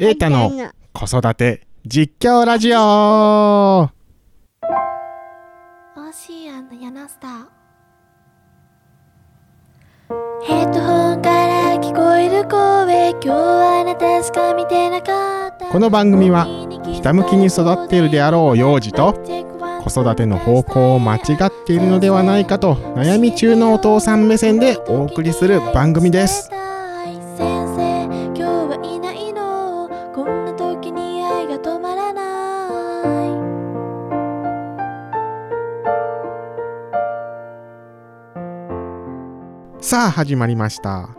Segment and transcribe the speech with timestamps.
[0.00, 0.52] エータの
[0.92, 2.76] 子育て実況ラジオ。
[2.76, 3.88] オ
[6.12, 7.46] シアンの柳スター
[10.46, 15.66] ヘッドホンから聞こえる声今日はあなたしか見てなかった。
[15.66, 16.46] この番組は
[16.94, 19.14] ひたむきに育っているであろう幼児と
[19.82, 26.52] 子育ての方向を間違っているのではないかと悩み中のお父さん目線でお送りする番組です
[39.80, 41.10] さあ始まりました。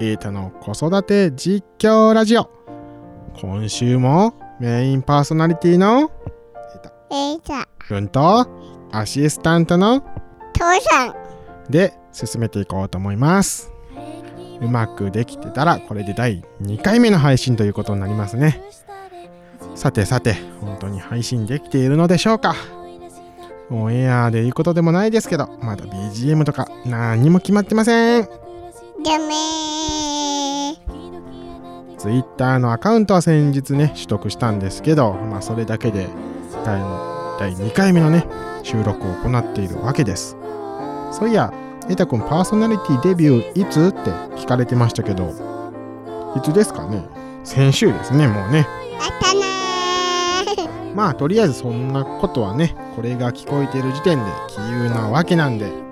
[0.00, 2.50] エータの子育て実況ラジオ。
[3.40, 6.10] 今週もメインパーソナリティの
[7.12, 8.48] えいさ、くんと
[8.90, 10.00] アシスタントの
[10.52, 11.14] 父さん、
[11.70, 13.72] で進めていこうと思います。
[14.60, 18.60] うまくできてたらこれで第2回目の配信ということになりますね。
[19.76, 22.54] さてさて本当に配信できているのでしょうか？
[23.70, 30.76] オンエアで言うことでもないですけどまだ BGM とか何にも決まってませんダメー。
[31.96, 36.08] Twitter のアカウントは先日ね取得したんですけどまあそれだけで
[36.64, 36.80] 第
[37.38, 38.26] 第2回目のね
[38.62, 40.36] 収録を行っているわけです
[41.12, 41.52] そういや
[41.88, 44.10] エタ君パーソナリティデビューいつって
[44.40, 45.32] 聞かれてましたけど
[46.36, 47.08] いつですかね？
[47.44, 48.66] 先週ですねもうね。
[50.94, 55.90] まあとりあえずそんなことはねこれが聞こえてる時点で杞憂なわけなんで。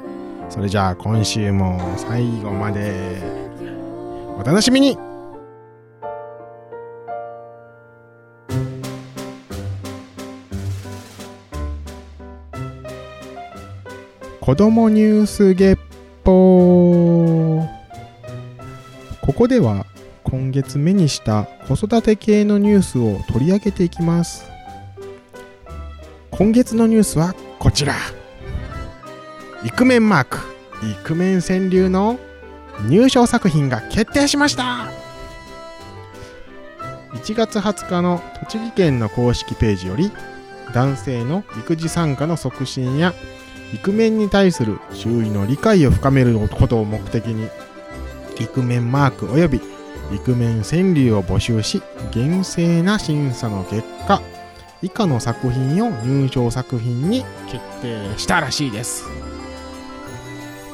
[0.50, 3.20] それじゃあ今週も最後まで
[4.38, 4.96] お楽しみに。
[14.40, 15.78] 子供ニュース月
[16.24, 17.62] 報。
[19.20, 19.84] ここでは
[20.24, 24.57] 今月目にした子育て系のニュースを取り上げていきます。
[26.38, 27.96] 今月のニュースはこちら。
[29.64, 30.38] イクメンマーク。
[30.84, 32.16] イクメン川柳の
[32.88, 34.88] 入賞作品が決定しました。
[37.14, 40.12] 1月20日の栃木県の公式ページより
[40.72, 43.14] 男性の育児参加の促進や
[43.74, 47.48] イクメンに対する周囲の理解を深めることを目的に
[48.38, 49.60] イクメンマーク及び
[50.14, 51.82] イクメン川柳を募集し
[52.12, 54.22] 厳正な審査の結果
[54.82, 59.04] 以下の作品を入賞作品に決定したらしいです。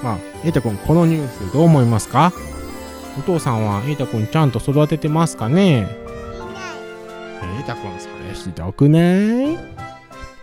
[0.02, 2.32] まあエイタ君このニュースどう思いますか？
[3.18, 5.86] お父さんはエイタ君ちゃんと育ててますかね？
[7.58, 9.56] エイタ君それひどくね。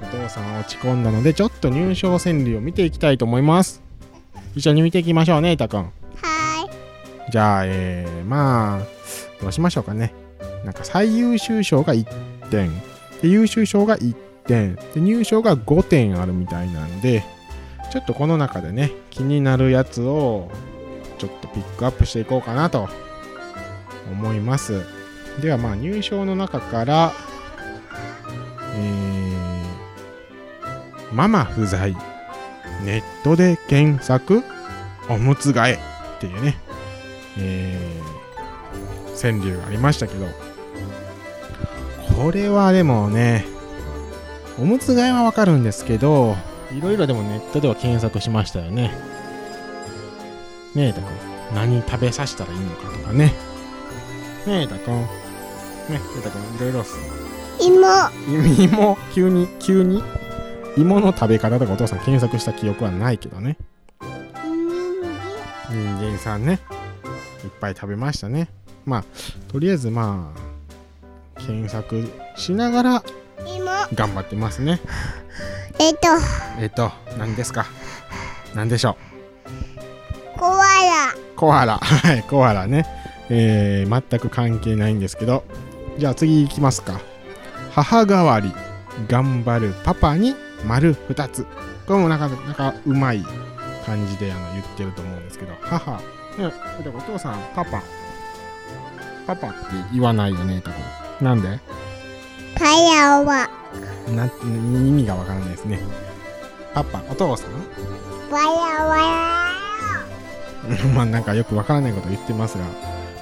[0.01, 3.83] お父さんは落ち込んだのでちょっと入賞川柳を見ていきたいと思います。
[4.55, 6.67] 一緒に見ていきましょうねエイタ君は
[7.31, 8.81] じゃあ、えー、まあ、
[9.39, 10.13] どうしましょうかね。
[10.65, 12.05] なんか最優秀賞が1
[12.49, 12.71] 点、
[13.21, 14.15] で優秀賞が1
[14.45, 17.23] 点、で入賞が5点あるみたいなんで、
[17.91, 20.49] ちょっとこの中でね、気になるやつを
[21.17, 22.87] ちょっとピックアップしていこうかなと
[24.11, 24.83] 思います。
[25.41, 27.13] ではまあ入賞の中から、
[28.75, 31.95] えー、ママ不在、
[32.83, 34.43] ネットで検索、
[35.09, 35.79] おむつ替え
[36.17, 36.57] っていうね、
[37.37, 40.25] えー、川柳がありましたけど
[42.17, 43.45] これはでもね
[44.59, 46.35] おむつ替えはわかるんですけど
[46.71, 48.93] いろいろでもネットでは検索しましたよね。
[50.75, 51.55] ねえたくん。
[51.55, 53.33] 何食べさせたらいいのかとかね。
[54.47, 55.01] ねえたくん。
[55.01, 55.07] ね
[55.89, 56.55] えたくん。
[56.55, 56.97] いろいろっす。
[57.59, 57.67] い。
[57.67, 57.81] 芋、
[58.63, 60.01] 芋急に急に？
[60.77, 63.57] 芋の食べ方とかお父さん検索した記憶はないけどね。
[65.69, 66.61] 人間さんね。
[67.43, 68.47] いっぱい食べましたね。
[68.85, 69.03] まあ
[69.51, 70.39] とりあえずまあ
[71.45, 73.03] 検索しながら
[73.45, 73.65] 芋、
[73.95, 74.79] 頑張ってますね。
[75.79, 75.99] えっと、
[76.59, 77.65] えっ、と何ですか？
[78.53, 78.97] 何でしょ
[80.37, 80.61] コアラ、
[81.13, 81.77] うコアラ。
[81.81, 82.85] はいコアラね。
[83.29, 85.43] えー、全く関係ないんですけど。
[85.97, 86.99] じゃあ次いきますか。
[87.73, 88.53] 母代わり
[89.07, 90.35] 頑張るパパに
[90.65, 91.45] 丸2つ。
[91.87, 93.25] これもなかなかうまい
[93.85, 95.53] 感じであの言ってると思うんですけど。
[95.61, 95.91] 母。
[96.37, 96.51] ね
[96.83, 97.81] でお父さんパパ。
[99.27, 99.57] パパって
[99.93, 100.79] 言わないよね多分
[101.21, 101.59] なんで？
[102.55, 103.49] パヤは、
[104.15, 104.29] な意
[104.91, 105.79] 味がわからないですね。
[106.73, 107.51] パパお父さん？
[108.31, 110.85] わやわや。
[110.95, 112.69] まあなんかよくわからないこと言ってますが、ま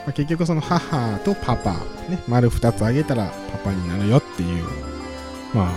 [0.09, 1.71] あ、結局その母とパパ
[2.09, 4.65] ね丸2つあげたらパパになるよっていう。
[5.53, 5.69] まあ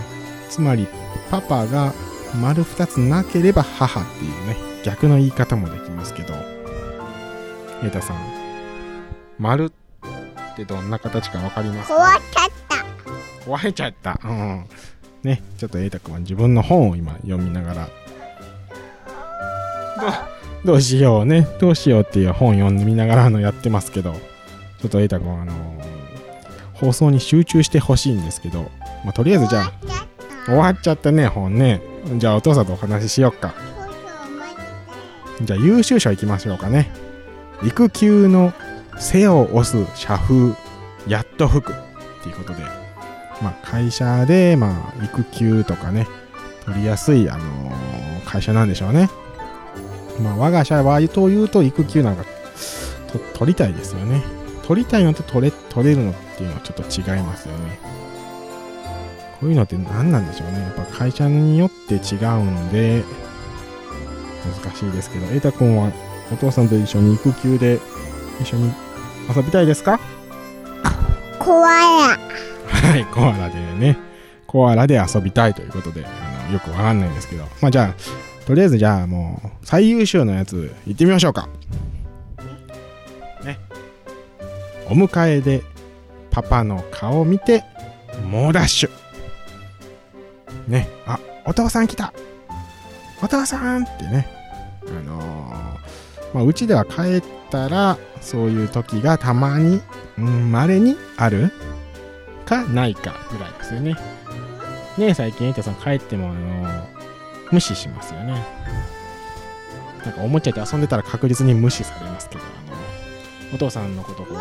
[0.49, 0.87] つまり
[1.31, 1.93] パパが
[2.39, 6.33] 丸2つなければ母っていうね逆の言い方もできますけど。
[7.81, 8.17] 瑛太さん
[9.39, 9.82] 丸って
[10.67, 11.95] どんな形かわかりますか？
[11.95, 14.19] 壊っちゃった壊れちゃった。
[14.23, 14.65] うん。
[15.23, 17.89] ね、ちょっと瑛太くんは自分の本を今読みながら。
[20.63, 25.53] どどうしようね、どうしようっていう本読んでみながらあのやってますけど、ちょっと瑛太くんはあの
[26.73, 28.69] 放送に集中してほしいんですけど、
[29.03, 29.71] まあ、とりあえずじゃあ、
[30.45, 31.81] 終わっちゃったね、本ね。
[32.17, 33.53] じゃあお父さんとお話ししよっか。
[35.41, 36.91] じゃあ優秀賞いきましょうかね。
[37.63, 38.53] 育休の
[38.97, 40.53] 背を押す社風、
[41.07, 41.75] やっと服っ
[42.23, 42.63] ていうことで、
[43.41, 46.07] まあ、会社で、まあ、育休とかね、
[46.65, 49.09] 取りやすい、あのー会社なんでしょうね。
[50.21, 52.23] まあ、我が社はというと育休なんか
[53.35, 54.23] 取りたいですよね。
[54.63, 57.79] 取りたいのと取れ取れるのっていうのはちょっと違いますよね。
[59.39, 60.61] こういうのって何なんでしょうね。
[60.61, 63.03] やっぱ会社によって違うんで、
[64.63, 65.91] 難しいですけど、瑛太くんは
[66.31, 67.79] お父さんと一緒に育休で
[68.43, 68.71] 一緒に
[69.35, 69.99] 遊びたいですか？
[71.39, 73.97] 壊れはい、コアラでね、
[74.47, 76.09] コアラで遊びたいということで、あ
[76.47, 81.47] のよくわかんないんですけど、まあじゃあ、とりあえずじゃあもう最優秀のやつ行ってみましょうか。
[83.43, 83.59] ね。
[84.87, 85.63] お迎えで
[86.29, 87.63] パパの顔を見て
[88.29, 88.91] 猛ダッシュ。
[90.67, 92.13] ね、あ、お父さん来た。
[93.21, 94.27] お父さんってね、
[94.87, 95.82] あのー
[96.33, 99.81] まあうちでは帰ったらそういう時がたまに、
[100.17, 101.51] うん、稀にある
[102.45, 103.95] かないかぐらいですよね。
[104.97, 106.87] ねえ最近エイタさん帰ってもあの
[107.51, 108.45] 無視しますよね。
[110.03, 114.33] なんかおもちゃで遊んでたら確実に無視されますけど、あのお父さんのことをこ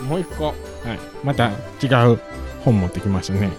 [0.00, 0.54] うもう一個、はい、
[1.22, 1.50] また
[1.82, 2.18] 違う
[2.64, 3.50] 本持ってきましたね。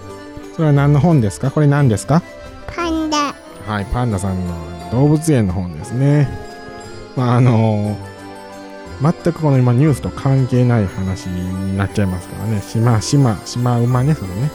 [0.56, 1.52] それは何の本ですか？
[1.52, 2.22] これ何ですか？
[2.68, 3.34] パンダ
[3.66, 6.49] はい、パンダさんの動物園の本ですね。
[7.16, 7.98] まああの
[9.02, 12.62] 全くこの今ニュースと関係ない話になっちゃいますからね。
[12.62, 14.52] 島、島、島馬ね、それね。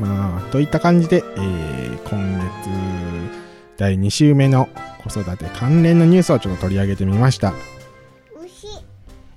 [0.00, 3.42] まあ、といった感じで、えー今月
[3.76, 4.68] 第2週目の
[5.02, 7.54] 子育て関連のニュースをちょっと取り上げてみました。
[8.40, 8.66] 牛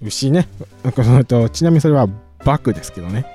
[0.01, 0.47] 牛ね。
[0.83, 2.07] このとちなみにそれは
[2.44, 3.25] バクですけどね。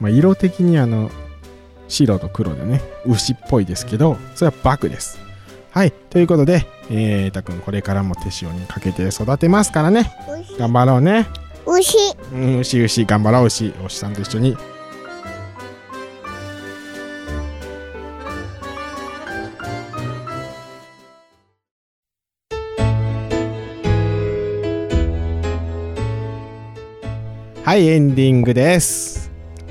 [0.00, 1.10] まあ、色的にあの
[1.88, 5.18] 白と黒でね、牛っぽいですけど、それはバクです。
[5.72, 5.92] はい。
[5.92, 10.12] ということで、えー、たくんこれからも手塩にかけて育てますからね。
[10.42, 11.28] 牛頑張ろうね。
[11.66, 11.96] 牛
[12.32, 13.72] うん、牛牛頑張ろう牛。
[13.86, 14.56] 牛さんと一緒に。
[27.64, 29.30] はい、エンディングです。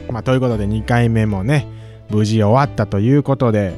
[0.09, 1.67] まあ、ということで2回目もね、
[2.09, 3.73] 無事終わったということで、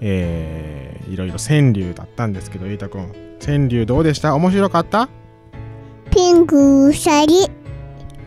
[0.00, 0.75] えー、
[1.08, 4.34] いろいろ川柳だったんですけど、ゆうたくん、川柳どうでした？
[4.34, 5.08] 面白かった？
[6.10, 7.34] ピンクウサギ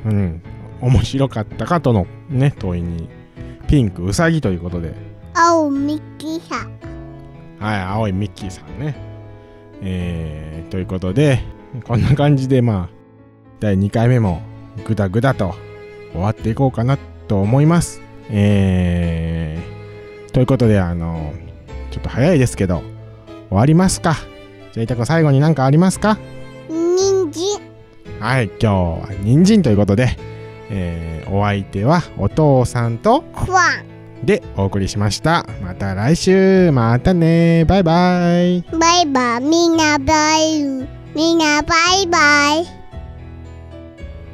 [0.06, 0.42] うん、
[0.82, 3.10] 面白かったかとのね問いに。
[3.68, 4.96] ピンクうさぎということで、
[5.36, 6.80] 青ミッキーさん。
[7.60, 8.96] はい、青いミッキーさんね。
[9.82, 11.44] えー、ということで
[11.86, 12.96] こんな感じでまあ
[13.60, 14.42] 第2回目も
[14.86, 15.54] グダグダと
[16.12, 16.98] 終わっていこうかな
[17.28, 18.02] と思います。
[18.30, 21.34] えー、ということであの
[21.92, 22.84] ちょっと早いですけど
[23.50, 24.16] 終わりますか。
[24.74, 26.18] じゃあ、いたくん最後に何かありますか？
[26.70, 27.60] 人参
[28.20, 30.18] はい、今日は人参ということで、
[30.70, 33.62] えーお相手はお父さんとクワ
[34.24, 35.46] ンでお送りしました。
[35.62, 38.62] また来週、またね、バイバイ。
[38.64, 40.64] バイバイみんなバイ
[41.16, 42.20] みんなバイバ
[42.64, 42.66] イ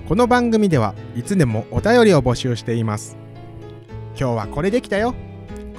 [0.08, 3.18] この番組ではいつでもお便りを募集しています。
[4.18, 5.14] 今日はこれできたよ。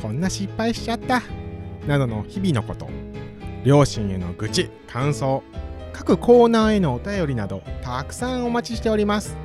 [0.03, 1.23] こんな失敗しちゃった。
[1.87, 2.89] などの日々のこと。
[3.65, 5.43] 両親への愚痴、感想、
[5.93, 9.37] 各コーナーへのお便りなどたくさんお待ちしております。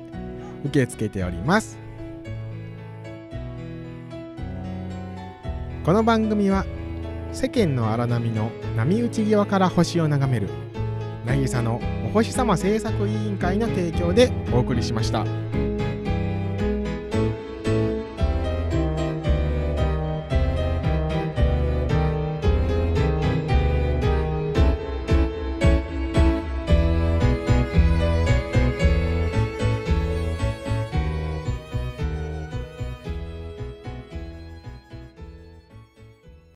[0.65, 1.80] 受け付けております。
[5.83, 6.63] この番組は
[7.31, 10.47] 世間の荒波の波打ち際から星を眺める
[11.25, 15.40] 渚のお星様制作委員会の提供でお送りしました。